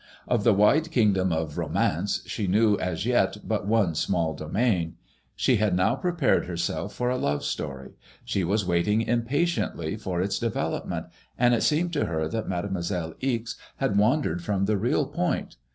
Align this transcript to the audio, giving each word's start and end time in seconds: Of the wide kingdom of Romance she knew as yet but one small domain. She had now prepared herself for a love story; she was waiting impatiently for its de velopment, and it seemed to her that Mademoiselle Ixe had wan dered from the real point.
Of 0.27 0.43
the 0.43 0.55
wide 0.55 0.89
kingdom 0.89 1.31
of 1.31 1.59
Romance 1.59 2.23
she 2.25 2.47
knew 2.47 2.75
as 2.79 3.05
yet 3.05 3.37
but 3.47 3.67
one 3.67 3.93
small 3.93 4.33
domain. 4.33 4.95
She 5.35 5.57
had 5.57 5.75
now 5.75 5.93
prepared 5.95 6.47
herself 6.47 6.91
for 6.91 7.11
a 7.11 7.19
love 7.19 7.43
story; 7.43 7.91
she 8.25 8.43
was 8.43 8.65
waiting 8.65 9.03
impatiently 9.03 9.95
for 9.97 10.19
its 10.19 10.39
de 10.39 10.49
velopment, 10.49 11.11
and 11.37 11.53
it 11.53 11.61
seemed 11.61 11.93
to 11.93 12.05
her 12.05 12.27
that 12.29 12.49
Mademoiselle 12.49 13.13
Ixe 13.19 13.57
had 13.75 13.95
wan 13.95 14.23
dered 14.23 14.41
from 14.41 14.65
the 14.65 14.75
real 14.79 15.05
point. 15.05 15.57